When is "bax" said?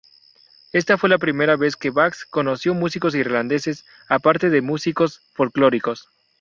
1.91-2.25